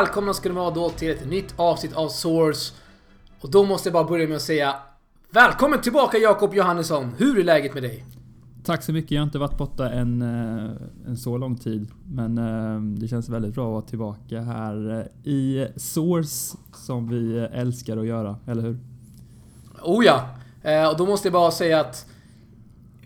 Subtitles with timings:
[0.00, 2.74] Välkomna ska ni vara då till ett nytt avsnitt av Source.
[3.40, 4.76] Och då måste jag bara börja med att säga
[5.30, 7.14] Välkommen tillbaka Jakob Johannesson!
[7.18, 8.04] Hur är läget med dig?
[8.64, 9.10] Tack så mycket.
[9.10, 10.70] Jag har inte varit borta en, eh,
[11.06, 11.90] en så lång tid.
[12.04, 14.90] Men eh, det känns väldigt bra att vara tillbaka här
[15.24, 18.78] eh, i Source som vi älskar att göra, eller hur?
[19.82, 20.28] Oh ja!
[20.90, 22.06] Och då måste jag bara säga att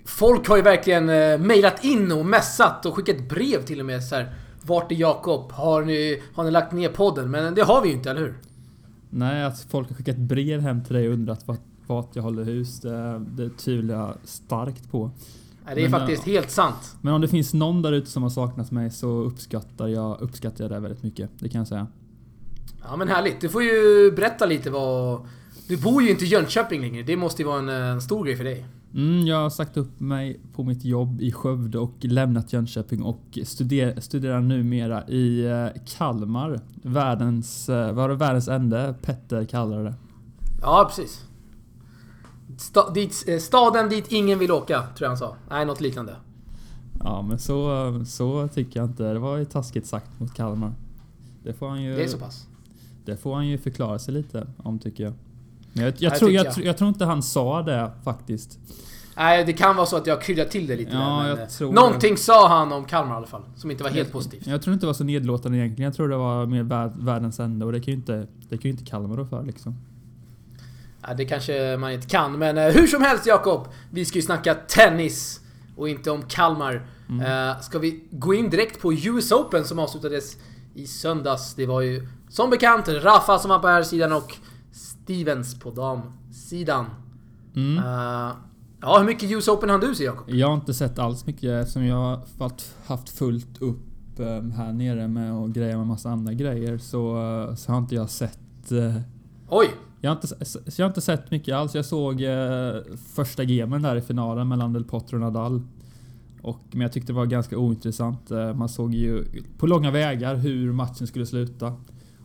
[0.04, 1.06] Folk har ju verkligen
[1.46, 4.34] mejlat in och messat och skickat brev till och med så här.
[4.62, 5.52] Vart är Jakob?
[5.52, 7.30] Har ni, har ni lagt ner podden?
[7.30, 8.34] Men det har vi ju inte, eller hur?
[9.10, 12.44] Nej, att folk har skickat brev hem till dig och undrat vart, vart jag håller
[12.44, 15.10] hus, det, det tvivlar jag starkt på.
[15.66, 16.96] Nej, det är men, faktiskt helt sant.
[17.00, 20.64] Men om det finns någon där ute som har saknat mig så uppskattar jag, uppskattar
[20.64, 21.30] jag det väldigt mycket.
[21.38, 21.86] Det kan jag säga.
[22.84, 23.40] Ja men härligt.
[23.40, 25.26] Du får ju berätta lite vad...
[25.68, 27.02] Du bor ju inte i Jönköping längre.
[27.02, 28.66] Det måste ju vara en, en stor grej för dig.
[28.94, 33.38] Mm, jag har sagt upp mig på mitt jobb i Skövde och lämnat Jönköping och
[33.44, 36.60] studer, studerar numera i eh, Kalmar.
[36.82, 39.94] Världens, eh, var det, världens ände Petter kallade det.
[40.60, 41.24] Ja, precis.
[42.58, 45.36] Sta, dit, eh, staden dit ingen vill åka, tror jag han sa.
[45.50, 46.16] Nej, något liknande.
[47.04, 49.12] Ja, men så, så tycker jag inte.
[49.12, 50.72] Det var ju taskigt sagt mot Kalmar.
[51.42, 51.96] Det får han ju...
[51.96, 52.46] Det är så pass?
[53.04, 55.12] Det får han ju förklara sig lite om, tycker jag.
[55.72, 56.64] Men jag, jag, tror, jag, jag.
[56.64, 58.58] jag, tror inte han sa det faktiskt.
[59.16, 61.74] Nej, det kan vara så att jag kryddar till det lite ja, där, men eh,
[61.74, 62.20] Någonting det.
[62.20, 63.42] sa han om Kalmar i alla fall.
[63.56, 64.46] Som inte var helt positivt.
[64.46, 65.84] Jag tror inte det var så nedlåtande egentligen.
[65.84, 66.62] Jag tror det var mer
[67.04, 69.76] världens ände och det kan ju inte, det kan inte Kalmar då för liksom.
[71.06, 73.68] Ja, det kanske man inte kan, men uh, hur som helst Jakob!
[73.90, 75.40] Vi ska ju snacka tennis
[75.76, 76.86] och inte om Kalmar.
[77.08, 77.50] Mm.
[77.50, 80.36] Uh, ska vi gå in direkt på US Open som avslutades
[80.74, 81.54] i söndags.
[81.54, 84.36] Det var ju som bekant Rafa som var på här sidan och
[85.10, 86.86] Stevens på damsidan.
[87.56, 87.78] Mm.
[87.78, 88.32] Uh,
[88.80, 90.30] ja, hur mycket US Open har du sett Jakob?
[90.30, 92.52] Jag har inte sett alls mycket eftersom jag har
[92.86, 93.78] haft fullt upp
[94.54, 97.00] här nere med att greja med massa andra grejer så,
[97.56, 98.72] så har inte jag sett...
[99.48, 99.70] Oj!
[100.00, 100.44] Jag har, inte,
[100.76, 101.74] jag har inte sett mycket alls.
[101.74, 102.74] Jag såg eh,
[103.14, 105.62] första gamen där i finalen mellan Del Potro och Nadal.
[106.42, 108.30] Och, men jag tyckte det var ganska ointressant.
[108.30, 109.24] Eh, man såg ju
[109.58, 111.72] på långa vägar hur matchen skulle sluta.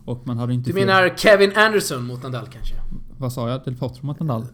[0.06, 2.74] Och man hade inte du menar Kevin Anderson mot Nadal kanske?
[3.18, 3.64] Vad sa jag?
[3.64, 4.46] Del Potro mot Nadal?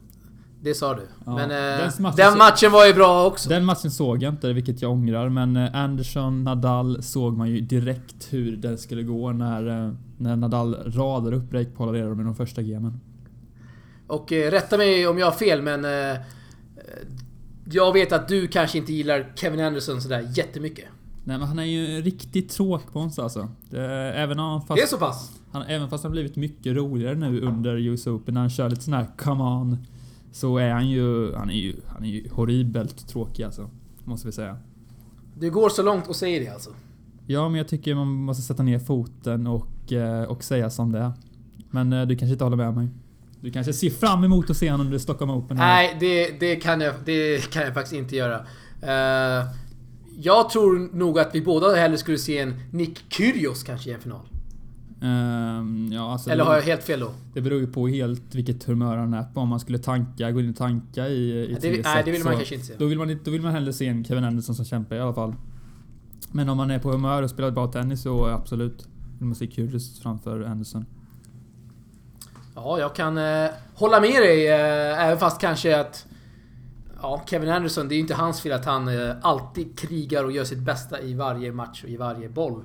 [0.61, 1.03] Det sa du.
[1.27, 3.49] Ja, men eh, den, matchen, den matchen var ju bra också.
[3.49, 5.29] Den matchen såg jag inte, vilket jag ångrar.
[5.29, 10.37] Men eh, Anderson, Nadal såg man ju direkt hur den skulle gå när, eh, när
[10.37, 13.01] Nadal radade upp breakbollar redan med de första gamen.
[14.07, 15.85] Och eh, rätta mig om jag har fel men...
[15.85, 16.21] Eh,
[17.65, 20.85] jag vet att du kanske inte gillar Kevin Anderson sådär jättemycket.
[21.25, 23.49] Nej men han är ju en riktig tråkmåns alltså.
[23.71, 25.42] Det, även om han fast, det är så pass?
[25.53, 28.71] Han, även fast han har blivit mycket roligare nu under US Open när han kör
[28.71, 29.87] lite sån här come on.
[30.33, 31.35] Så är han ju...
[31.35, 33.71] Han är ju, han är ju horribelt tråkig alltså.
[34.05, 34.57] Måste vi säga.
[35.39, 36.71] Du går så långt och säger det alltså?
[37.27, 40.99] Ja men jag tycker man måste sätta ner foten och, eh, och säga som det
[40.99, 41.13] är.
[41.71, 42.89] Men eh, du kanske inte håller med mig?
[43.41, 45.57] Du kanske ser fram emot att se honom under Stockholm Open?
[45.57, 48.41] Nej, det, det, kan jag, det kan jag faktiskt inte göra.
[48.83, 49.49] Uh,
[50.19, 54.01] jag tror nog att vi båda hellre skulle se en Nick Kyrgios kanske i en
[54.01, 54.29] final.
[55.03, 57.11] Uh, ja, alltså Eller har jag helt fel då?
[57.35, 59.41] Det beror ju på helt vilket humör han är på.
[59.41, 62.37] Om man skulle tanka, gå in och tanka i, i det, Nej, det vill man
[62.37, 62.75] kanske inte se.
[62.79, 65.15] Då vill man, då vill man hellre se en Kevin Anderson som kämpar i alla
[65.15, 65.35] fall.
[66.33, 68.89] Men om man är på humör och spelar bra tennis så absolut.
[69.19, 70.85] Vill man se Kyrgios framför Anderson.
[72.55, 74.49] Ja, jag kan eh, hålla med dig.
[74.49, 76.07] Eh, även fast kanske att...
[77.03, 80.33] Ja, Kevin Anderson, det är ju inte hans fel att han eh, alltid krigar och
[80.33, 82.65] gör sitt bästa i varje match och i varje boll.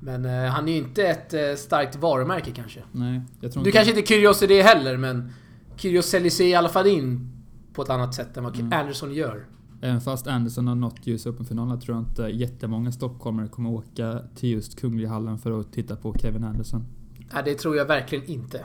[0.00, 2.80] Men eh, han är ju inte ett eh, starkt varumärke kanske.
[2.92, 3.76] Nej, jag tror Du inte...
[3.76, 5.32] kanske inte Kyrgios är det heller, men...
[5.76, 7.30] Kyrgios säljer sig i alla fall in
[7.72, 8.72] på ett annat sätt än vad mm.
[8.72, 9.46] Anderson gör.
[9.82, 14.48] Även fast Anderson har nått US Open-finalen tror jag inte jättemånga stockholmare kommer åka till
[14.48, 16.86] just Kunglihallen för att titta på Kevin Anderson.
[17.32, 18.64] Nej, det tror jag verkligen inte.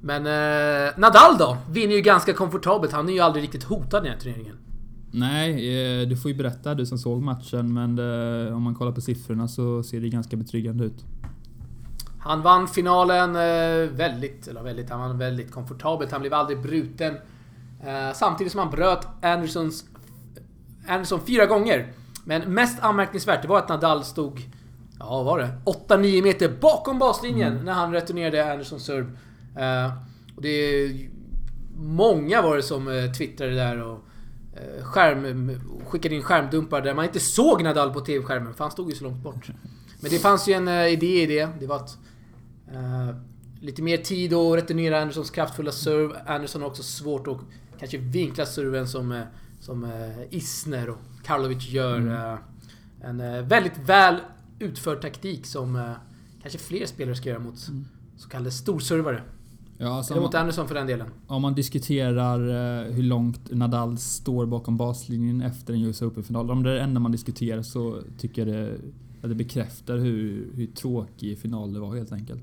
[0.00, 1.56] Men eh, Nadal då?
[1.70, 2.92] Vinner ju ganska komfortabelt.
[2.92, 4.56] Han är ju aldrig riktigt hotad i den här turneringen.
[5.14, 8.92] Nej, eh, du får ju berätta du som såg matchen men eh, om man kollar
[8.92, 11.04] på siffrorna så ser det ganska betryggande ut.
[12.18, 16.12] Han vann finalen eh, väldigt, eller väldigt, han vann väldigt komfortabelt.
[16.12, 17.14] Han blev aldrig bruten.
[18.14, 19.84] Samtidigt som han bröt Andersons,
[20.88, 21.92] Anderson fyra gånger.
[22.24, 24.40] Men mest anmärkningsvärt det var att Nadal stod,
[24.98, 25.50] ja var det?
[25.88, 27.64] 8-9 meter bakom baslinjen mm.
[27.64, 29.12] när han returnerade Andersons serve.
[30.36, 31.08] Och det är
[31.76, 34.04] många var det som twittrade där och
[34.82, 38.96] skärm, skickade in skärmdumpar där man inte såg Nadal på TV-skärmen för han stod ju
[38.96, 39.50] så långt bort.
[40.00, 41.48] Men det fanns ju en uh, idé i det.
[41.60, 41.98] Det var att
[43.60, 46.22] lite mer tid att returnera Andersons kraftfulla serve.
[46.26, 47.38] Anderson har också svårt att
[47.78, 49.24] kanske vinkla serven som,
[49.60, 49.92] som
[50.30, 51.96] Isner och Karlovic gör.
[51.96, 52.38] Mm.
[53.00, 54.20] En väldigt väl
[54.62, 55.92] utförd taktik som eh,
[56.42, 57.84] kanske fler spelare ska göra mot mm.
[58.16, 59.22] så kallade storservare.
[59.82, 61.06] Ja, alltså Eller mot Anderson för den delen.
[61.26, 66.50] Om man diskuterar eh, hur långt Nadal står bakom baslinjen efter en US Open-final.
[66.50, 68.74] Om det är det enda man diskuterar så tycker jag det,
[69.22, 72.42] att det bekräftar hur, hur tråkig final det var helt enkelt.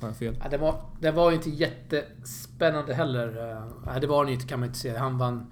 [0.00, 0.36] Har jag fel?
[0.42, 3.60] Ja, det, var, det var ju inte jättespännande heller.
[3.86, 4.98] Nej, det var det inte kan man inte säga.
[4.98, 5.46] Han vann,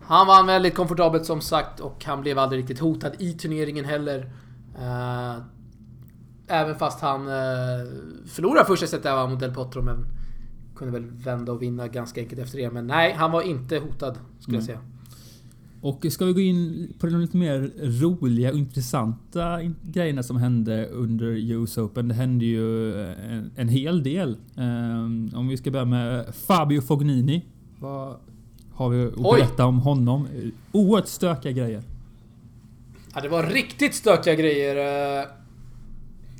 [0.00, 4.32] han vann väldigt komfortabelt som sagt och han blev aldrig riktigt hotad i turneringen heller.
[4.78, 5.42] Uh,
[6.46, 7.26] även fast han
[8.26, 10.19] förlorade första setet mot Del Potro men
[10.80, 12.70] kunde väl vända och vinna ganska enkelt efter det.
[12.70, 14.60] Men nej, han var inte hotad skulle mm.
[14.60, 14.80] jag säga.
[15.80, 20.86] Och ska vi gå in på de lite mer roliga och intressanta grejerna som hände
[20.86, 22.08] under US Open.
[22.08, 24.36] Det hände ju en, en hel del.
[24.56, 27.44] Um, om vi ska börja med Fabio Fognini.
[27.78, 28.16] Vad
[28.72, 29.40] har vi att Oj.
[29.40, 30.28] berätta om honom?
[30.72, 31.82] Oerhört stökiga grejer.
[33.14, 34.76] Ja, det var riktigt stökiga grejer.
[35.20, 35.26] Eh,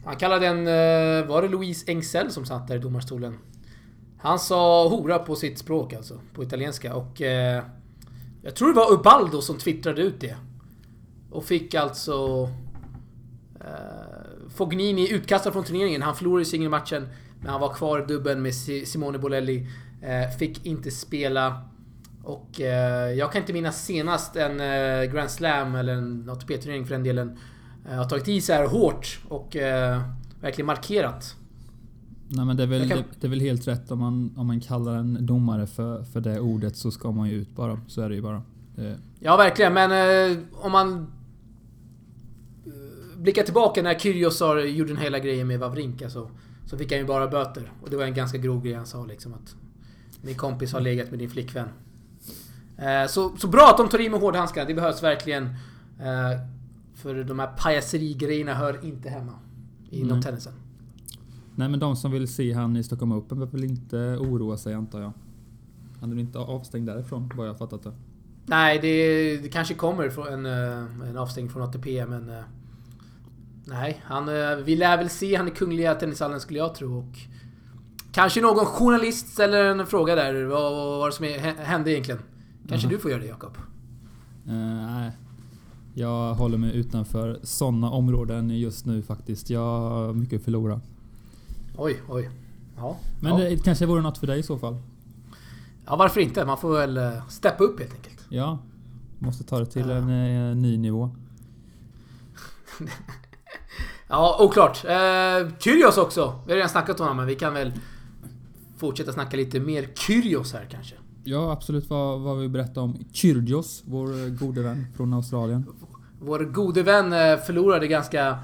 [0.05, 0.59] han kallade en...
[0.59, 3.35] Eh, var det Louise Engsell som satt där i domarstolen?
[4.23, 6.21] Han sa hora på sitt språk alltså.
[6.35, 7.23] På italienska och...
[7.23, 7.63] Eh,
[8.43, 10.37] jag tror det var Ubaldo som twittrade ut det.
[11.31, 12.49] Och fick alltså...
[13.61, 16.03] Eh, Fognini utkastad från turneringen.
[16.03, 17.09] Han förlorade singelmatchen.
[17.41, 19.67] Men han var kvar i dubben med Simone Bolelli.
[20.03, 21.63] Eh, fick inte spela.
[22.25, 26.95] Och eh, jag kan inte minnas senast en eh, Grand Slam eller en ATP-turnering för
[26.95, 27.39] den delen
[27.89, 30.01] eh, har tagit i så här hårt och eh,
[30.41, 31.37] verkligen markerat.
[32.33, 33.03] Nej men det är, väl, kan...
[33.21, 36.41] det, är väl helt rätt om man, om man kallar en domare för, för det
[36.41, 37.81] ordet så ska man ju ut bara.
[37.87, 38.43] Så är det ju bara.
[38.77, 38.99] Det...
[39.21, 39.91] Ja verkligen men
[40.31, 40.93] eh, om man
[42.67, 46.31] eh, blickar tillbaka när Kyrgios gjorde den hela grejen med Wawrinka så,
[46.67, 47.73] så fick han ju bara böter.
[47.83, 49.55] Och det var en ganska grov grej han sa liksom att
[50.23, 51.69] Min kompis har legat med din flickvän.
[52.79, 54.67] Eh, så, så bra att de tar i med hårdhandskarna.
[54.67, 55.45] Det behövs verkligen.
[56.01, 56.41] Eh,
[56.95, 59.33] för de här pajaseri-grejerna hör inte hemma
[59.91, 60.23] inom mm.
[60.23, 60.53] tennisen.
[61.61, 64.75] Nej men de som vill se han i Stockholm Open behöver väl inte oroa sig
[64.75, 65.13] antar jag.
[66.01, 67.93] Han är inte avstängd därifrån vad jag fattat det.
[68.47, 72.33] Nej, det, det kanske kommer en, eh, en avstängning från ATP men...
[73.65, 74.27] Nej, han,
[74.65, 77.19] vi lär väl se han i Kungliga Tennishallen skulle jag tro och...
[78.13, 81.27] Kanske någon journalist ställer en fråga där vad, vad det som
[81.65, 82.21] hände egentligen.
[82.69, 82.97] Kanske mm.
[82.97, 83.57] du får göra det Jakob?
[84.49, 85.13] Uh, nej.
[85.95, 89.51] Jag håller mig utanför sådana områden just nu faktiskt.
[89.51, 90.81] Jag har mycket att förlora.
[91.83, 92.31] Oj, oj.
[92.77, 92.97] Ja.
[93.21, 93.49] Men ja.
[93.49, 94.77] det kanske vore något för dig i så fall?
[95.87, 96.45] Ja, varför inte?
[96.45, 98.27] Man får väl eh, steppa upp helt enkelt.
[98.29, 98.59] Ja.
[99.19, 99.95] Måste ta det till ja.
[99.95, 101.11] en, en eh, ny nivå.
[104.09, 104.85] ja, oklart.
[104.85, 106.41] Eh, Kyrgios också.
[106.47, 107.73] Vi har redan snackat om honom, men vi kan väl
[108.77, 110.95] fortsätta snacka lite mer Kyrgios här kanske.
[111.25, 111.91] Ja, absolut.
[111.91, 115.67] Vad, vad vi berätta om Kyrgios, vår gode vän från Australien.
[116.21, 118.39] Vår gode vän eh, förlorade ganska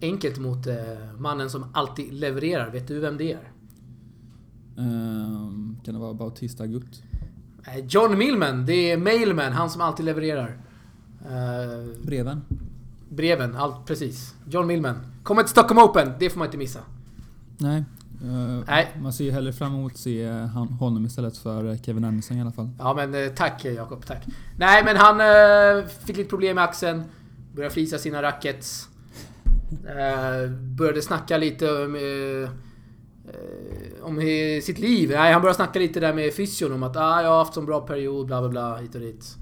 [0.00, 0.76] enkelt mot eh,
[1.18, 2.70] mannen som alltid levererar.
[2.70, 3.52] Vet du vem det är?
[4.76, 7.02] Um, kan det vara Bautista Agut?
[7.88, 8.66] John Millman.
[8.66, 10.58] Det är Mailman, han som alltid levererar.
[11.22, 12.40] Uh, breven?
[13.08, 14.34] Breven, allt precis.
[14.50, 14.96] John Millman.
[15.22, 16.80] Kommer till Stockholm Open, det får man inte missa.
[17.58, 17.84] Nej,
[18.24, 18.96] Uh, Nej.
[19.00, 20.28] Man ser ju hellre fram emot att se
[20.80, 22.70] honom istället för Kevin Anderson i alla fall.
[22.78, 24.26] Ja men eh, tack Jakob, tack.
[24.56, 27.04] Nej men han uh, fick lite problem med axeln.
[27.54, 28.87] Började flisa sina rackets.
[29.70, 32.50] Eh, började snacka lite om, eh,
[34.02, 34.20] om
[34.62, 35.10] sitt liv.
[35.10, 37.66] Nej, han började snacka lite där med fysion om att ah, jag har haft en
[37.66, 39.36] bra period, bla bla bla, hit och dit.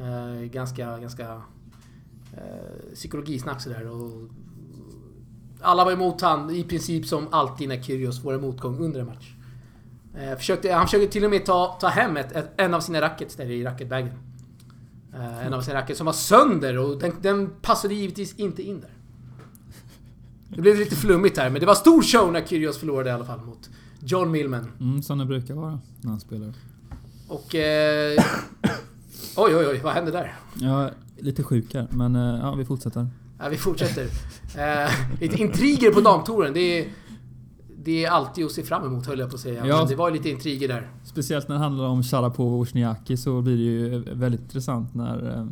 [0.00, 1.42] Eh, ganska, ganska
[2.32, 3.90] eh, psykologisnack sådär.
[3.90, 4.30] Och
[5.60, 9.06] alla var emot han i princip som alltid när Kyrgios får en motgång under en
[9.06, 9.34] match.
[10.18, 13.00] Eh, försökte, han försökte till och med ta, ta hem ett, ett, en av sina
[13.00, 14.12] rackets där i racketbagen.
[15.14, 18.80] Eh, en av sina rackets som var sönder och den, den passade givetvis inte in
[18.80, 18.95] där.
[20.48, 23.24] Det blev lite flummigt här, men det var stor show när Kyrgios förlorade i alla
[23.24, 24.72] fall mot John Millman.
[24.80, 26.52] Mm, som det brukar vara när han spelar.
[27.28, 27.54] Och...
[27.54, 28.24] Eh,
[29.36, 30.34] oj, oj, oj, vad hände där?
[30.54, 33.08] Ja, lite sjuk här, men eh, ja, vi fortsätter.
[33.38, 34.04] Ja, vi fortsätter.
[34.56, 36.54] Eh, lite intriger på damtouren.
[36.54, 36.88] Det är,
[37.84, 39.66] det är alltid att se fram emot höll jag på att säga.
[39.66, 40.90] Ja, Men det var lite intriger där.
[41.04, 45.38] Speciellt när det handlar om Sharapov och Wozniacki så blir det ju väldigt intressant när
[45.38, 45.46] eh,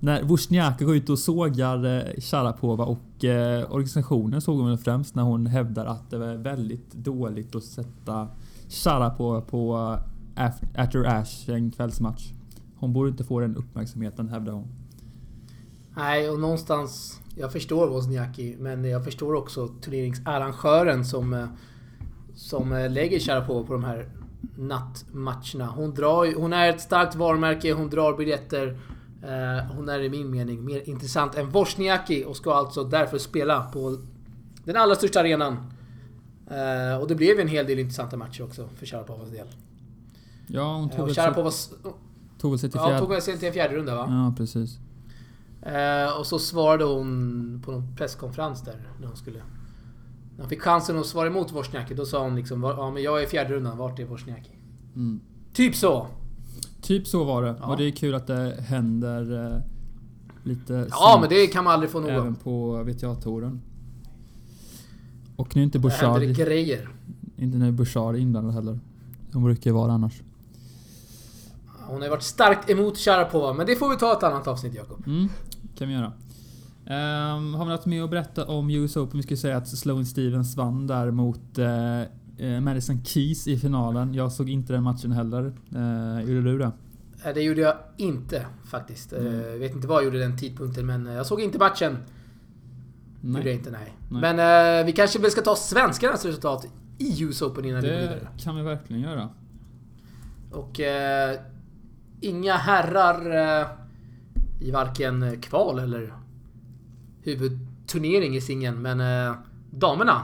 [0.00, 5.22] när Wozniacki går ut och sågar eh, Sharapova och eh, organisationen såg hon främst när
[5.22, 8.28] hon hävdar att det var väldigt dåligt att sätta
[8.68, 9.98] Sharapova på
[10.36, 12.32] eh, After Ash en kvällsmatch.
[12.76, 14.68] Hon borde inte få den uppmärksamheten hävdar hon.
[15.96, 21.46] Nej, och någonstans jag förstår Wozniacki, men jag förstår också turneringsarrangören som, eh,
[22.34, 24.08] som lägger Sharapova på på de här
[24.56, 25.66] nattmatcherna.
[25.66, 28.78] Hon, drar, hon är ett starkt varumärke, hon drar biljetter.
[29.22, 33.62] Eh, hon är i min mening mer intressant än Wozniacki och ska alltså därför spela
[33.62, 33.98] på
[34.64, 35.56] den allra största arenan.
[36.50, 39.46] Eh, och det blev ju en hel del intressanta matcher också för Sharapovas del.
[40.46, 41.70] Ja, hon Eh, tog, sig, Sharapovas...
[42.38, 43.00] tog väl sig till Ja, fjärde.
[43.00, 44.06] tog väl sig till en fjärde runda va?
[44.08, 44.78] Ja, precis.
[45.62, 49.38] Eh, och så svarade hon på någon presskonferens där när hon skulle...
[49.38, 53.18] När hon fick chansen att svara emot Wozniacki, då sa hon liksom Ja men jag
[53.20, 54.50] är i fjärde rundan, vart är Wozniacki?
[54.94, 55.20] Mm.
[55.52, 56.06] Typ så!
[56.86, 57.54] Typ så var det.
[57.60, 57.66] Ja.
[57.66, 59.60] Och det är kul att det händer eh,
[60.42, 63.60] lite Ja men det kan man aldrig få nog även på VTA-touren.
[65.36, 66.88] Och nu är inte Det Bouchard, grejer.
[67.36, 68.78] inte nu är Bouchard inblandad heller.
[69.32, 70.22] Som brukar vara annars.
[71.86, 74.74] Hon har ju varit starkt emot Sharapova, men det får vi ta ett annat avsnitt
[74.74, 75.06] Jakob.
[75.06, 75.28] Mm,
[75.78, 76.12] kan vi göra.
[76.86, 79.16] Ehm, har vi något mer att berätta om US Open?
[79.16, 82.02] Vi skulle säga att Sloane Stevens vann där mot eh,
[82.62, 84.14] Madison Keys i finalen.
[84.14, 85.44] Jag såg inte den matchen heller.
[85.74, 86.72] Eh, gjorde du det?
[87.24, 89.12] Eh, Det gjorde jag inte faktiskt.
[89.12, 89.34] Eh, Mm.
[89.50, 91.96] Jag vet inte vad jag gjorde den tidpunkten, men eh, jag såg inte matchen.
[93.20, 93.54] Gjorde jag Nej.
[93.54, 93.96] inte, nej.
[94.08, 94.20] Nej.
[94.34, 96.66] Men eh, vi kanske väl ska ta svenskarnas resultat
[96.98, 98.28] i US Open innan vi går Det vidare.
[98.38, 99.28] kan vi verkligen göra.
[100.52, 101.38] Och eh,
[102.20, 103.66] inga herrar eh,
[104.60, 106.12] i varken kval eller
[107.22, 109.34] huvudturnering i singeln, men eh,
[109.70, 110.20] damerna.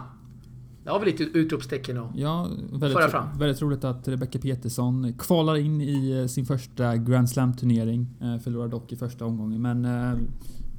[0.84, 3.38] Där har vi lite utropstecken och Ja, Föra väldigt, fram.
[3.38, 8.06] väldigt roligt att Rebecca Peterson kvalar in i eh, sin första Grand Slam-turnering.
[8.20, 10.18] Eh, Förlorar dock i första omgången, men eh,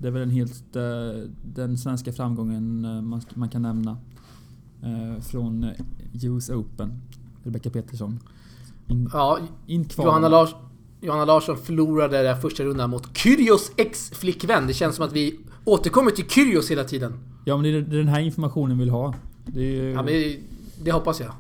[0.02, 0.74] det är väl den helt
[1.44, 3.98] den svenska framgången man, man kan nämna.
[5.22, 5.70] Från
[6.24, 7.02] US Open.
[7.44, 8.20] Rebecca Peterson.
[8.88, 10.56] In, ja, in Johanna, Lars,
[11.02, 14.68] Johanna Larsson förlorade den första rundan mot Kyrgios ex-flickvän.
[14.68, 17.14] Det känns som att vi återkommer till Kyrgios hela tiden.
[17.46, 19.14] Ja men det det är den här informationen vi vill ha.
[19.46, 20.14] Ju, Ja, men
[20.84, 21.34] det hoppas jag.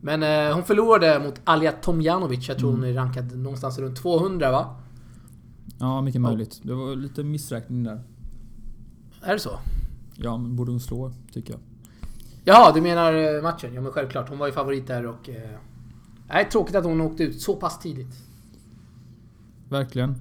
[0.00, 2.48] Men eh, hon förlorade mot Alja Tomjanovic.
[2.48, 4.76] Jag tror hon är rankad någonstans runt 200 va?
[5.78, 6.60] ja, mycket möjligt.
[6.62, 8.02] Det var lite missräkning där.
[9.22, 9.58] Är det så?
[10.16, 11.60] Ja, men borde hon slå, tycker jag.
[12.44, 13.74] Jaha, du menar eh, matchen?
[13.74, 14.28] Ja men självklart.
[14.28, 15.28] Hon var ju favorit där och...
[15.28, 15.50] Eh,
[16.28, 18.22] nej, tråkigt att hon åkte ut så pass tidigt.
[19.68, 20.14] Verkligen.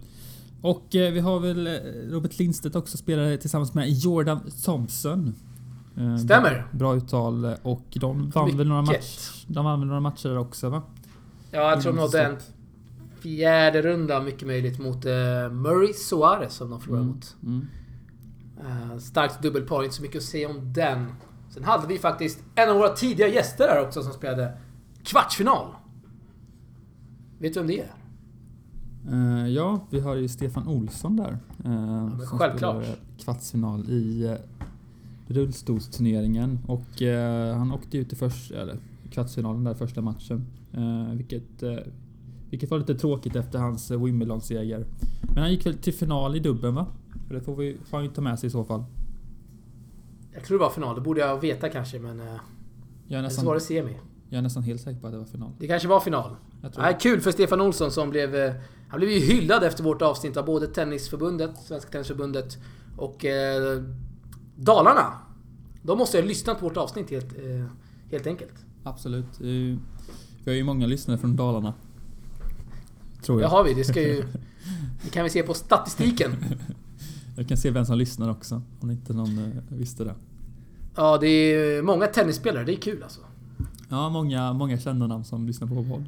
[0.61, 1.71] Och eh, vi har väl eh,
[2.09, 5.35] Robert Lindstedt också spelade tillsammans med Jordan Thompson.
[5.97, 6.67] Eh, Stämmer.
[6.71, 9.01] Bra, bra uttal eh, och de vann väl några matcher.
[9.47, 10.81] De vann väl några matcher där också va?
[11.51, 12.37] Ja, jag tror de nådde en
[13.19, 15.11] fjärde runda mycket möjligt mot eh,
[15.51, 17.15] Murray Soares som de förlorade Mm.
[17.15, 17.35] mot.
[17.43, 17.67] Mm.
[18.91, 21.05] Eh, starkt dubbelpar, inte så mycket att säga om den.
[21.49, 24.57] Sen hade vi faktiskt en av våra tidiga gäster här också som spelade
[25.03, 25.67] kvartsfinal.
[27.39, 27.91] Vet du vem det är?
[29.11, 31.37] Eh, ja, vi har ju Stefan Olsson där.
[31.65, 32.75] eh, men som självklart.
[32.83, 34.35] spelade kvartsfinal i
[35.27, 36.59] rullstolsturneringen.
[36.67, 38.77] Och eh, han åkte ut i först, eller,
[39.11, 40.45] kvartsfinalen där första matchen.
[40.73, 41.75] Eh, vilket, eh,
[42.49, 44.85] vilket var lite tråkigt efter hans eh, Wimbledon-seger.
[45.21, 46.87] Men han gick väl till final i dubben va?
[47.27, 48.83] För det får, vi, får han ju ta med sig i så fall.
[50.33, 52.19] Jag tror det var final, det borde jag veta kanske men...
[52.19, 52.25] Eh,
[53.07, 53.97] Jag är, eller så var nästan, det semi.
[54.29, 55.51] jag är nästan helt säker på att det var final.
[55.59, 56.35] Det kanske var final.
[56.61, 58.35] Jag tror Nej, kul för Stefan Olsson som blev...
[58.35, 58.53] eh,
[58.89, 62.57] Han blev ju hyllad efter vårt avsnitt av både Tennisförbundet, Svenska Tennisförbundet
[62.97, 63.25] och
[64.55, 65.13] Dalarna.
[65.81, 67.65] De måste ha lyssnat på vårt avsnitt helt, eh,
[68.11, 68.53] helt enkelt.
[68.83, 69.39] Absolut.
[69.39, 69.77] Vi
[70.45, 71.73] har ju många lyssnare från Dalarna.
[73.21, 73.49] Tror Det jag.
[73.49, 74.23] har vi, det ska ju...
[75.03, 76.31] Det kan vi se på statistiken.
[77.37, 78.61] Jag kan se vem som lyssnar också.
[78.79, 80.15] Om inte någon eh, visste det.
[80.95, 83.21] Ja, det är många tennisspelare, det är kul alltså.
[83.89, 86.05] Ja, många, många kända namn som lyssnar på vår podd.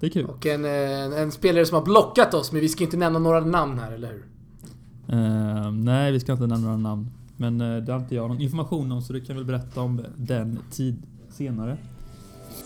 [0.00, 0.24] Det är kul.
[0.24, 3.40] Och en, eh, en spelare som har blockat oss, men vi ska inte nämna några
[3.40, 4.24] namn här, eller hur?
[5.08, 7.10] Eh, nej, vi ska inte nämna några namn.
[7.40, 10.04] Men eh, det har inte jag någon information om så du kan väl berätta om
[10.16, 11.76] den tid senare.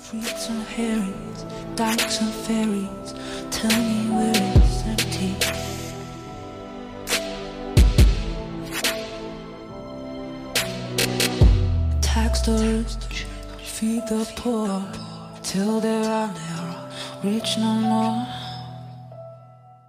[0.02, 3.14] Fruits and herrings, dykes and ferries.
[3.50, 5.34] Tell me where it's empty.
[12.02, 13.26] Tax the rich,
[13.58, 14.82] feed the poor,
[15.42, 18.24] till there are never rich no more.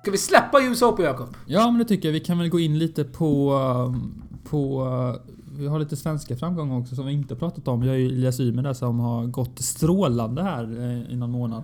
[0.02, 1.36] Ska vi släppa US Open, Jakob?
[1.46, 2.14] Ja, men det tycker jag.
[2.14, 3.54] Vi kan väl gå in lite på...
[3.54, 5.16] um, på uh,
[5.60, 7.82] vi har lite svenska framgångar också som vi inte pratat om.
[7.82, 11.64] Vi har ju Elias Ymer där som har gått strålande här eh, i någon månad.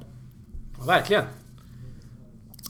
[0.79, 1.23] Ja, verkligen.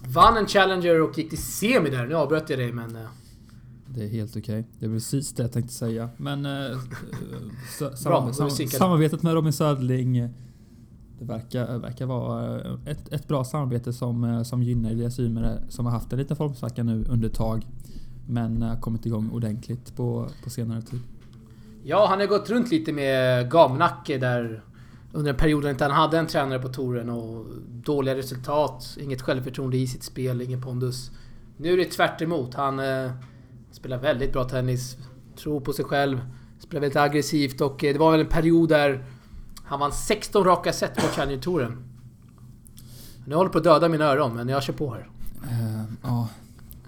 [0.07, 2.07] Vann en Challenger och gick till semi där.
[2.07, 2.95] Nu avbröt jag dig, men...
[2.95, 3.01] eh,
[3.87, 4.67] Det är helt okej.
[4.79, 6.09] Det är precis det jag tänkte säga.
[6.17, 6.45] Men...
[6.45, 6.77] eh, eh,
[8.03, 10.29] Bra, sam, samarbetet med Robin Södling eh,
[11.19, 15.43] det verkar, verkar vara eh, ett, ett bra samarbete som, eh, som gynnar Elias Ymer
[15.43, 17.67] eh, som har haft en liten formsvacka nu under ett tag.
[18.27, 20.99] Men har kommit igång ordentligt på, på senare tid.
[21.83, 24.63] Ja, han har gått runt lite med gamnacke där
[25.11, 29.77] under en period när han hade en tränare på touren och dåliga resultat, inget självförtroende
[29.77, 31.11] i sitt spel, ingen pondus.
[31.57, 32.53] Nu är det tvärt emot.
[32.53, 33.11] Han eh,
[33.71, 34.97] spelar väldigt bra tennis,
[35.35, 36.21] tror på sig själv,
[36.59, 39.05] spelar väldigt aggressivt och eh, det var väl en period där
[39.63, 41.83] han vann 16 raka set på Challenger-touren.
[43.25, 45.09] Nu håller på att döda mina öron, men jag kör på här.
[45.43, 46.27] Eh, Ja,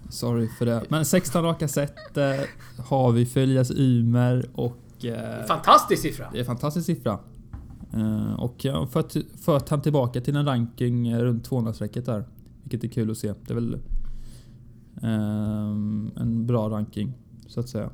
[0.10, 0.84] sorry för det.
[0.90, 2.26] Men 16 raka set eh,
[2.86, 5.06] har vi för Elias Ymer och...
[5.06, 6.28] eh, Fantastisk siffra!
[6.32, 7.20] Det är en fantastisk siffra.
[7.94, 9.14] Eh, och jag har fört,
[9.46, 12.26] fört han tillbaka till en ranking eh, runt 200-strecket där.
[12.64, 13.28] Vilket är kul att se.
[13.48, 13.74] Det är väl
[15.04, 17.14] eh, en bra ranking,
[17.48, 17.90] så att säga.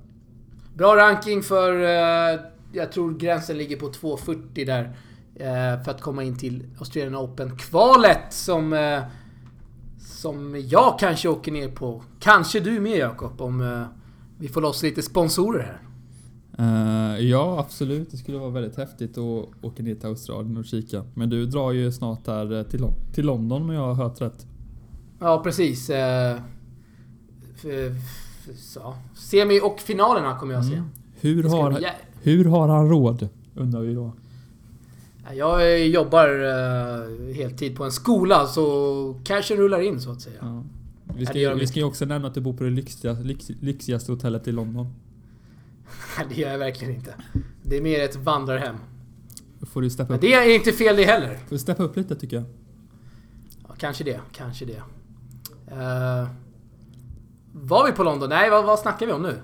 [0.75, 1.74] Bra ranking för...
[1.84, 2.39] Eh,
[2.74, 4.94] jag tror gränsen ligger på 2.40 där.
[5.84, 8.74] För att komma in till Australian Open-kvalet som...
[10.21, 12.01] Som jag kanske åker ner på.
[12.19, 13.81] Kanske du med Jakob, om eh,
[14.39, 15.79] vi får loss lite sponsorer här.
[17.17, 18.11] Eh, ja, absolut.
[18.11, 21.03] Det skulle vara väldigt häftigt att åka ner till Australien och kika.
[21.13, 24.47] Men du drar ju snart här eh, till, till London om jag har hört rätt.
[25.19, 25.89] Ja, precis.
[25.89, 27.65] F-
[28.57, 28.93] så.
[29.15, 30.73] Semi och finalerna kommer jag se.
[30.73, 30.85] Mm.
[31.21, 31.88] Hur, har, bli
[32.21, 33.29] hur har han råd?
[33.55, 34.13] Undrar vi då.
[35.36, 40.36] Jag jobbar eh, heltid på en skola, så cashen rullar in så att säga.
[40.41, 40.63] Ja.
[41.15, 43.50] Vi, ska, ju- vi ska ju också nämna att du bor på det lyxiga, lyx,
[43.62, 44.93] lyxigaste hotellet i London.
[46.29, 47.13] det gör jag verkligen inte.
[47.63, 48.75] Det är mer ett vandrarhem.
[49.62, 51.36] Får du steppa Men upp, det är inte fel det heller.
[51.36, 52.45] får du steppa upp lite tycker jag.
[53.67, 54.81] Ja, kanske det, kanske det.
[55.75, 56.29] Uh,
[57.53, 58.29] var vi på London?
[58.29, 59.36] Nej, vad, vad snackar vi om nu?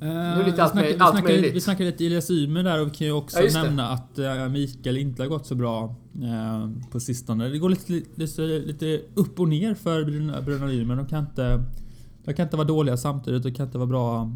[0.00, 1.54] Är lite vi allt vi allt snackar- möjligt.
[1.54, 3.62] Vi snackar lite Elias Ymer där och vi kan ju också Ja, just det.
[3.62, 7.48] nämna att eh, Mikael inte har gått så bra eh, på sistone.
[7.48, 10.04] Det går lite, lite, lite upp och ner för
[10.42, 10.96] Bruna Ymer.
[10.96, 11.64] De kan inte...
[12.24, 14.32] De kan inte vara dåliga samtidigt och kan inte vara bra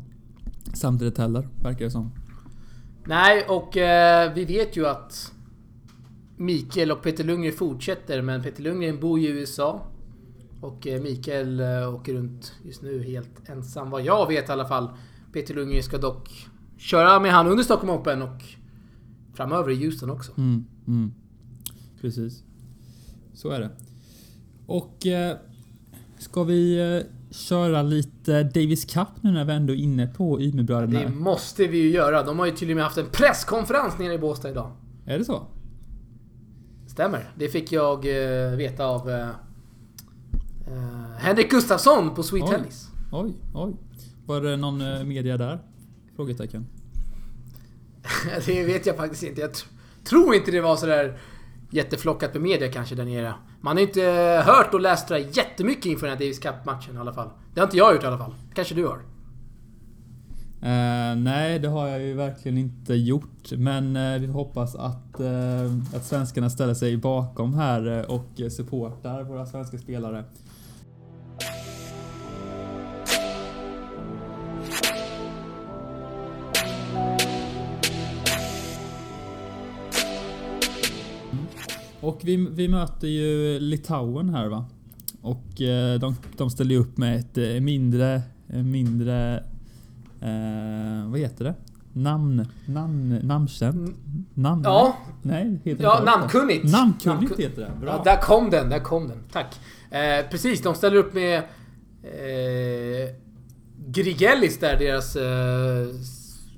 [0.74, 2.12] samtidigt heller, verkar det som.
[3.06, 5.32] Nej, och eh, vi vet ju att
[6.36, 9.82] Mikael och Peter Lundgren fortsätter, men Peter Lundgren bor ju i USA.
[10.60, 11.60] Och Mikael
[11.94, 14.88] åker runt just nu helt ensam, vad jag vet i alla fall.
[15.34, 18.42] Peter Lundgren ska dock köra med han under Stockholm Open och
[19.34, 20.32] framöver i Houston också.
[20.36, 21.12] Mm, mm.
[22.00, 22.42] Precis.
[23.34, 23.70] Så är det.
[24.66, 25.36] Och eh,
[26.18, 31.00] ska vi eh, köra lite Davis Cup nu när vi ändå är inne på Ymerbröderna?
[31.00, 32.22] Det måste vi ju göra.
[32.22, 34.72] De har ju till och med haft en presskonferens nere i Båstad idag.
[35.06, 35.46] Är det så?
[36.86, 37.32] Stämmer.
[37.34, 39.28] Det fick jag eh, veta av eh,
[40.66, 42.50] eh, Henrik Gustafsson på Sweet Oj.
[42.50, 42.90] Tennis.
[43.12, 43.76] Oj, oj.
[44.26, 45.58] Var det någon eh, media där?
[46.16, 46.66] Frågetecken.
[48.46, 49.40] det vet jag faktiskt inte.
[49.40, 49.66] Jag tr-
[50.04, 51.18] tror inte det var sådär
[51.70, 53.34] jätteflockat med media kanske där nere.
[53.60, 56.96] Man har inte eh, hört och läst det där jättemycket inför den här Davis Cup-matchen
[56.96, 57.28] i alla fall.
[57.54, 58.34] Det har inte jag gjort i alla fall.
[58.54, 58.98] Kanske du har?
[60.62, 63.52] Eh, nej, det har jag ju verkligen inte gjort.
[63.52, 69.46] Men eh, vi hoppas att, eh, att svenskarna ställer sig bakom här och supportar våra
[69.46, 70.24] svenska spelare.
[82.14, 84.64] Och vi, vi möter ju Litauen här va?
[85.22, 89.44] Och eh, de, de ställer ju upp med ett eh, mindre, eh, mindre
[90.20, 91.54] Eh, vad heter det?
[91.92, 92.46] Namn...
[92.66, 93.18] Namn...
[93.22, 93.96] Namnkänt?
[94.34, 94.62] Namn?
[94.64, 96.62] Ja, Nej, heter det ja alls namnkunnigt.
[96.66, 96.72] det.
[96.72, 97.80] Namnkunnigt Namnku- heter det.
[97.80, 97.90] Bra.
[97.96, 99.18] Ja, där kom den, där kom den.
[99.32, 99.60] Tack.
[99.90, 101.38] Eh, precis, de ställer upp med
[102.02, 103.14] eh,
[103.86, 105.16] Grigellis där, deras...
[105.16, 105.86] Eh,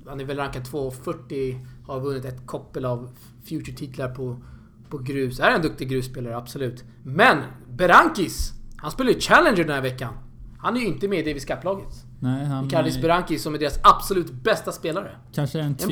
[0.07, 3.09] han är väl rankad 240, har vunnit ett koppel av
[3.43, 4.41] Future-titlar på,
[4.89, 5.39] på grus.
[5.39, 6.83] Är en duktig grusspelare, absolut.
[7.03, 7.37] Men
[7.69, 10.13] Berankis, han spelar ju Challenger den här veckan.
[10.59, 12.05] Han är ju inte med i Davis Cup-laget.
[12.19, 12.63] Nej, han...
[12.63, 15.11] Mikalis eh, Berankis som är deras absolut bästa spelare.
[15.33, 15.91] Kanske en, En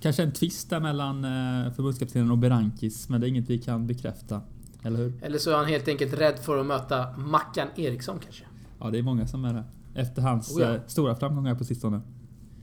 [0.00, 3.86] kanske en twist där mellan eh, förbundskaptenen och Berankis, men det är inget vi kan
[3.86, 4.40] bekräfta.
[4.84, 5.12] Eller hur?
[5.22, 8.44] eller så är han helt enkelt rädd för att möta Mackan Eriksson kanske.
[8.80, 9.64] Ja, det är många som är det.
[9.94, 10.74] Efter hans Oh ja.
[10.74, 12.00] eh, stora framgångar på sistone.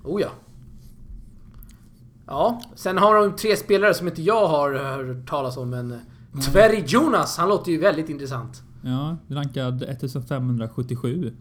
[0.03, 0.29] Oh ja.
[2.29, 5.99] Ja, sen har de tre spelare som inte jag har hört talas om, men
[6.51, 8.63] Tveri Jonas, han låter ju väldigt intressant.
[8.81, 11.33] Ja, rankad 1577.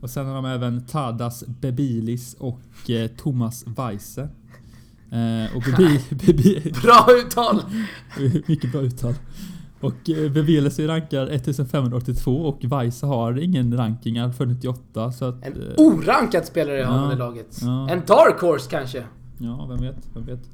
[0.00, 4.20] Och sen har de även Tadas Bebilis och eh, Thomas Weise.
[5.10, 7.62] Eh, och Bebi, Bebi, Bra uttal!
[8.46, 9.14] mycket bra uttal.
[9.80, 15.24] Och eh, Bebilis är rankad 1582 och Weise har ingen ranking, han för 98 så
[15.24, 15.44] att...
[15.46, 17.58] En orankad spelare har Ja, man i laget.
[17.60, 17.88] ja.
[17.90, 19.04] En dark horse kanske.
[19.42, 20.50] Ja, vem vet, vem vet.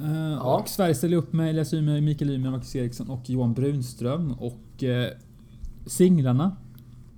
[0.00, 0.60] Eh, Ja.
[0.60, 4.32] Och Sverige ställer upp med Elias Ymer, Mikael Ymer, Marcus Eriksson och Johan Brunström.
[4.32, 5.10] Och eh,
[5.86, 6.56] singlarna.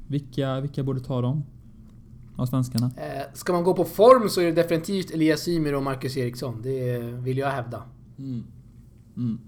[0.08, 1.44] Vilka, vilka borde ta dem?
[2.36, 2.90] Av svenskarna?
[2.96, 6.62] Eh, ska man gå på form så är det definitivt Elias Ymer och Marcus Eriksson.
[6.62, 7.82] Det vill jag hävda.
[8.18, 8.44] Mm.
[9.16, 9.40] Mm.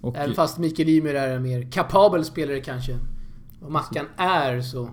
[0.00, 2.98] Och, Även fast Mikael Ymer är en mer kapabel spelare kanske.
[3.60, 4.88] Och Mackan är så...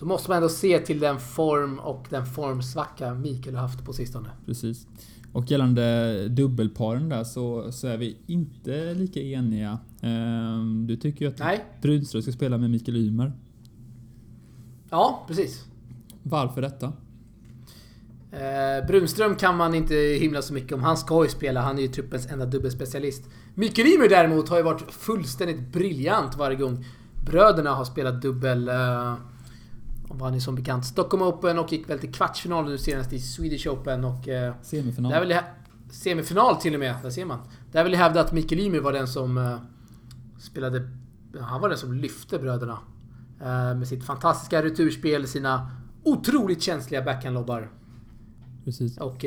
[0.00, 3.92] så måste man ändå se till den form och den formsvacka Mikael har haft på
[3.92, 4.28] sistone.
[4.46, 4.86] Precis.
[5.32, 9.78] Och gällande dubbelparen där så, så är vi inte lika eniga.
[10.00, 11.64] Ehm, Du tycker ju att Nej.
[11.82, 13.32] Brunström ska spela med Mikael Ymer.
[14.90, 15.64] Ja, precis.
[16.22, 16.92] Varför detta?
[18.32, 20.82] Eh, Brunström kan man inte himla så mycket om.
[20.82, 23.24] Han ska ju spela, han är ju truppens enda dubbelspecialist.
[23.54, 26.84] Mikael Ymer däremot har ju varit fullständigt briljant varje gång
[27.26, 28.68] bröderna har spelat dubbel.
[28.68, 29.14] Eh,
[30.10, 33.18] och vann ju som bekant Stockholm Open och gick väl till kvartsfinal nu senast i
[33.18, 34.28] Swedish Open och...
[34.28, 35.12] Eh, Semifinal?
[35.12, 35.44] där vill jag,
[35.90, 37.38] semifinal till och med, där ser man.
[37.72, 39.56] Där vill jag hävda att Mikael Ymer var den som eh,
[40.38, 40.90] spelade...
[41.40, 42.78] Han var den som lyfte bröderna.
[43.40, 45.70] Eh, med sitt fantastiska returspel, sina
[46.04, 47.70] otroligt känsliga backhandlobbar.
[48.64, 48.98] Precis.
[48.98, 49.24] Och...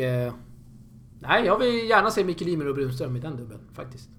[1.19, 4.09] Nej, jag vill gärna se Mikael Ymer och Brunström i den dubbeln faktiskt.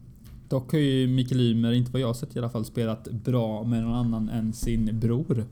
[0.49, 3.65] Dock har ju Mikael Ymer, inte vad jag har sett i alla fall, spelat bra
[3.65, 5.47] med någon annan än sin bror.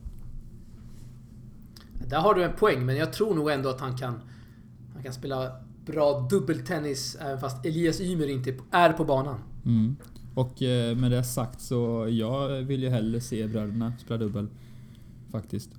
[2.13, 4.21] Där har du en poäng, men jag tror nog ändå att han kan...
[4.95, 5.53] Han kan spela
[5.87, 9.39] bra dubbeltennis även fast Elias Ymer inte är på banan.
[9.65, 9.97] Mm.
[10.35, 14.49] Och eh, med det sagt så jag vill ju hellre se bröderna spela dubbel.
[15.31, 15.71] Faktiskt.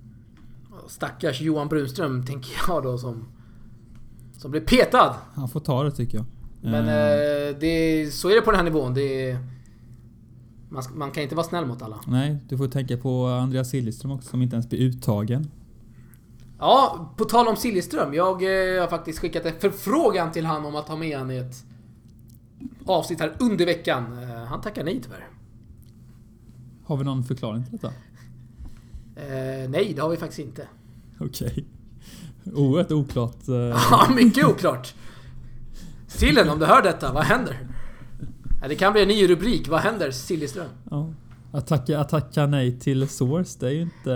[0.88, 3.24] Stackars Johan Brunström, tänker jag då, som...
[4.38, 5.16] Som blev petad.
[5.34, 6.26] Han får ta det tycker jag.
[6.60, 8.94] Men Eh, eh, det, så är det på den här nivån.
[8.94, 9.38] Det
[10.68, 12.00] man, man kan inte vara snäll mot alla.
[12.06, 15.50] Nej, du får tänka på Andreas Siljeström också som inte ens blir uttagen.
[16.58, 18.14] Ja, på tal om Siljeström.
[18.14, 18.32] Jag
[18.74, 21.64] eh, har faktiskt skickat en förfrågan till han om att ha med han i ett
[22.86, 24.22] avsnitt här under veckan.
[24.22, 25.28] Eh, han tackar nej tyvärr.
[26.86, 27.88] Har vi någon förklaring till detta?
[29.16, 30.68] Eh, nej, det har vi faktiskt inte.
[31.20, 31.64] Okej.
[32.54, 33.48] Oerhört oklart.
[33.48, 33.54] eh,
[33.90, 34.94] Ja, mycket oklart.
[36.06, 37.68] Sillen, om du hör detta, vad händer?
[38.68, 39.68] Det kan bli en ny rubrik.
[39.68, 40.68] Vad händer Siljeström?
[40.90, 41.10] ja.
[41.54, 44.10] Att tacka, att tacka nej till Source, det är ju inte,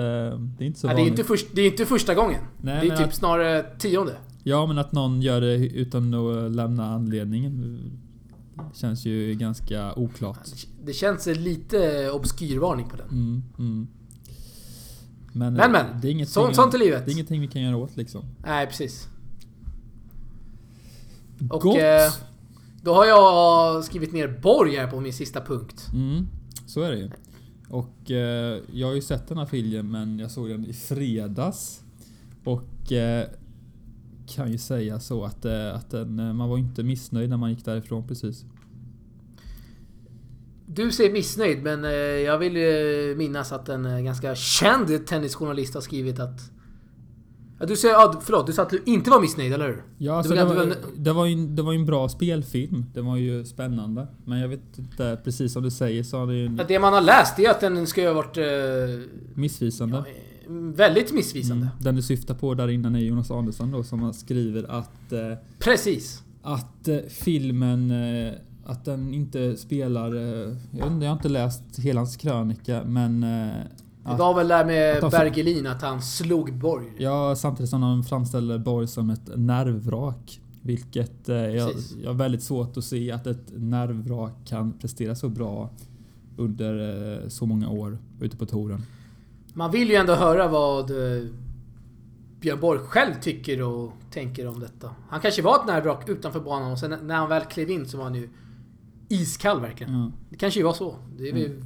[0.59, 1.11] det är inte så Ja, det, är vanligt.
[1.11, 2.41] inte först, det är inte första gången.
[2.63, 4.17] Nej, det är typ att- snarare tionde.
[4.43, 7.81] Ja, men att någon gör det utan att lämna anledningen
[8.75, 10.39] känns ju ganska oklart.
[10.85, 13.09] Det känns lite obskyrvarning på den.
[13.09, 13.89] Mm, mm.
[15.33, 15.85] Men, Men, men.
[16.03, 17.05] det är Så, sånt är livet.
[17.05, 18.25] Det är ingenting vi kan göra åt liksom.
[18.47, 19.09] Nej, precis.
[21.51, 21.77] Och Gott!
[21.79, 22.13] eh,
[22.83, 25.87] då har jag skrivit ner Borg här på min sista punkt.
[25.95, 26.27] Mm,
[26.67, 27.11] så är det ju.
[27.71, 31.83] Och eh, jag har ju sett den här filmen men jag såg den i fredags.
[32.45, 33.29] Och eh,
[34.29, 37.51] kan ju säga så att, eh, att den, eh, man var inte missnöjd när man
[37.51, 38.45] gick därifrån precis.
[40.67, 42.57] Du ser missnöjd, men eh, jag vill
[43.17, 46.51] minnas att en eh, ganska känd tennisjournalist har skrivit att...
[47.61, 47.95] Ja, du säger...
[47.95, 49.83] Ja, förlåt, du sa att du inte var missnöjd, eller hur?
[49.99, 52.85] Ja, alltså, Det var- var, det var ju, en- det var ju en bra spelfilm.
[52.95, 54.07] Den var ju spännande.
[54.25, 56.93] Men jag vet inte, precis som du säger så har det ju Ja, det man
[56.93, 58.37] har läst är att den ska ju ha varit...
[58.37, 58.45] Eh,
[59.35, 59.97] missvisande.
[59.97, 60.05] ja,
[60.47, 61.63] eh, väldigt missvisande.
[61.67, 61.77] Mm.
[61.81, 65.21] Den du syftar på där innan är Jonas Andersson då som skriver att eh,
[65.59, 66.23] Precis.
[66.43, 68.33] att eh, filmen eh,
[68.67, 70.15] att den inte spelar...
[70.17, 73.23] eh, Jag, vet inte, jag har inte läst hela hans krönika men...
[74.11, 76.87] Det var väl där med att Bergelin, att han slog Borg.
[76.99, 80.41] ja, samtidigt som de framställer Borg som ett nervvrak.
[80.63, 81.73] Vilket eh, jag,
[82.07, 85.71] har väldigt svårt att se att ett nervvrak kan prestera så bra
[86.37, 88.83] under eh, så många år ute på touren.
[89.55, 91.27] Man vill ju ändå höra vad eh,
[92.41, 94.91] Björn Borg själv tycker och tänker om detta.
[95.09, 97.97] Han kanske var ett nervvrak utanför banan och sen när han väl klev in så
[97.97, 98.29] var han ju
[99.09, 99.93] iskall verkligen.
[99.93, 100.11] Ja.
[100.31, 100.95] Det kanske ju var så.
[101.19, 101.37] Det är.
[101.37, 101.63] Mm.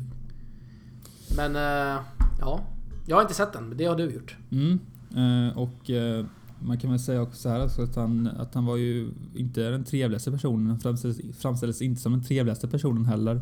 [1.37, 2.03] Men, eh,
[2.43, 2.61] ja.
[3.07, 4.37] Jag har inte sett den, men det har du gjort.
[4.51, 4.79] Mm.
[5.17, 6.25] Eh, och eh,
[6.59, 9.71] man kan väl säga också så här alltså att, han, att han var ju inte
[9.71, 10.67] den trevligaste personen.
[10.67, 13.41] Han framställdes, framställdes inte som den trevligaste personen heller.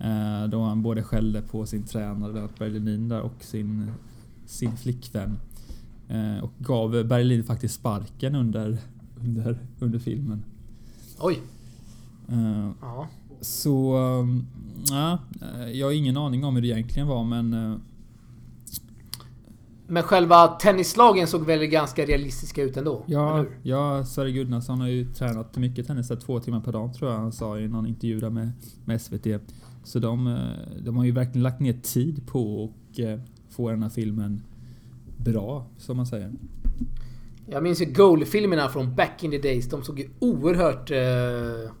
[0.00, 3.90] Eh, då han både skällde på sin tränare Lennart Berlin där och sin,
[4.46, 5.38] sin flickvän.
[6.08, 8.78] Eh, och gav Berlin faktiskt sparken under,
[9.20, 10.44] under, under filmen.
[11.18, 11.40] Oj.
[12.28, 13.08] Eh, Ja.
[13.40, 13.96] så...
[13.96, 14.46] um,
[14.90, 17.80] Ja, eh, jag har ingen aning om hur det egentligen var men...
[19.92, 23.04] Men själva tennislagen såg väl ganska realistiska ut ändå?
[23.06, 27.10] Ja, ja Sverre Gudnason har ju tränat mycket tennis där, två timmar per dag tror
[27.10, 28.52] jag han sa i någon intervju där med,
[28.84, 29.26] med SVT.
[29.84, 33.18] Så de, eh, de har ju verkligen lagt ner tid på att eh,
[33.50, 34.42] få den här filmen
[35.16, 36.32] bra, som man säger.
[37.46, 39.68] Jag minns ju Goal-filmerna från back in the days.
[39.68, 40.90] De såg ju oerhört...
[40.90, 41.72] Eh,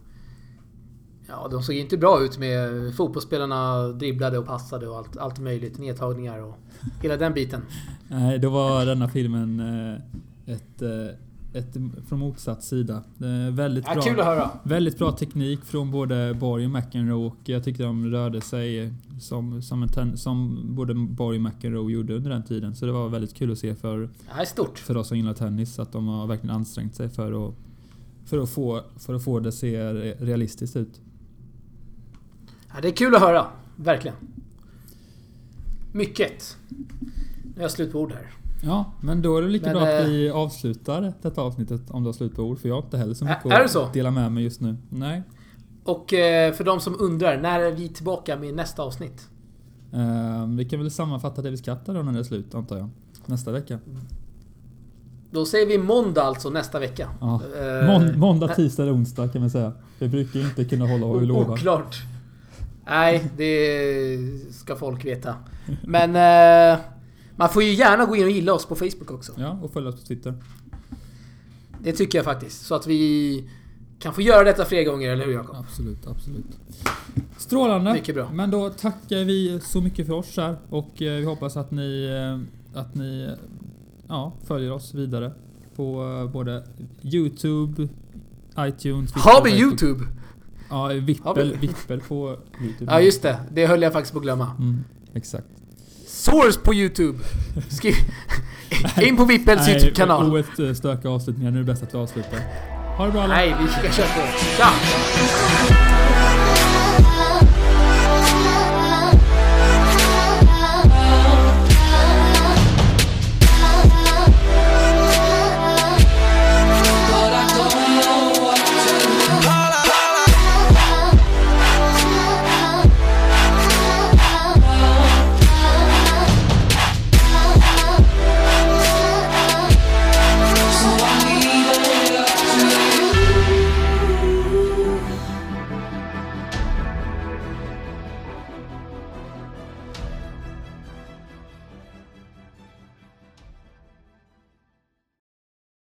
[1.32, 5.78] ja, de såg inte bra ut med fotbollsspelarna dribblade och passade och allt, allt möjligt.
[5.78, 6.54] Nedtagningar och
[7.02, 7.62] hela den biten.
[8.08, 11.76] Nej, då var denna filmen eh, ett, eh, ett
[12.08, 13.02] från motsatt sida.
[13.18, 14.02] Är väldigt Ja, bra.
[14.02, 14.50] kul att höra.
[14.62, 19.62] Väldigt bra teknik från både Borg och McEnroe och jag tyckte de rörde sig som,
[19.62, 22.74] som, en ten, som både Borg och McEnroe gjorde under den tiden.
[22.74, 24.78] Så det var väldigt kul att se för, Det här är stort.
[24.78, 27.54] för oss som gillar tennis att de har verkligen ansträngt sig för att,
[28.24, 31.00] för att, få, för att få det att se re- realistiskt ut.
[32.74, 33.46] Ja, det är kul att höra.
[33.76, 34.16] Verkligen.
[35.92, 36.56] Mycket.
[37.54, 38.30] Nu är jag slut på ord här.
[38.64, 42.02] Ja, men då är det lika Men, bra att eh, vi avslutar detta avsnittet om
[42.02, 42.58] du har slut på ord.
[42.58, 43.88] För jag har inte heller så mycket är det att så?
[43.92, 44.76] dela med mig just nu.
[44.88, 45.22] Nej.
[45.84, 49.28] Och eh, för de som undrar, när är vi tillbaka med nästa avsnitt?
[49.92, 52.88] Eh, vi kan väl sammanfatta Davis Cup då när det är slut antar jag.
[53.26, 53.78] Nästa vecka.
[55.30, 57.08] Då säger vi måndag alltså nästa vecka.
[57.20, 57.40] Ja.
[57.80, 59.72] Eh, Mån, måndag, tisdag eller onsdag kan man säga.
[59.98, 61.52] Vi brukar inte kunna hålla vad vi lovar.
[61.52, 62.02] Oklart.
[62.86, 64.18] Nej, det
[64.52, 65.34] ska folk veta.
[65.84, 66.80] Men eh,
[67.36, 69.32] man får ju gärna gå in och gilla oss på Facebook också.
[69.36, 70.34] Ja, och följ oss på Twitter.
[71.78, 72.66] Det tycker jag faktiskt.
[72.66, 73.44] Så att vi
[73.98, 75.56] kan få göra detta fler gånger, eller hur Jakob?
[75.56, 76.58] Absolut, absolut.
[77.36, 77.92] Strålande.
[77.92, 78.30] Mycket bra.
[78.32, 82.04] Men då tackar vi så mycket för oss här och eh, vi hoppas att ni,
[82.04, 83.30] eh, att ni
[84.08, 85.32] ja, följer oss vidare
[85.76, 86.64] på eh, både
[87.02, 87.88] Youtube,
[88.58, 89.62] iTunes, Har vi Facebook.
[89.62, 90.04] YouTube?
[90.72, 91.66] Ja, Vippel, vi?
[91.66, 92.92] Vippel på Youtube.
[92.92, 93.36] Ja, just det.
[93.50, 94.50] Det höll jag faktiskt på att glömma.
[94.58, 95.46] Mm, exakt.
[96.06, 97.18] Source på YouTube!
[97.68, 97.94] Skriv...
[99.02, 100.32] In på Vippels YouTube-kanal.
[100.32, 101.50] oet eh, stökiga avslutningar.
[101.50, 102.38] Nu är det bäst att vi avslutar.
[102.96, 103.34] Ha det bra alla.
[103.34, 104.20] Nej, vi ska köra på.
[104.56, 105.88] Tja!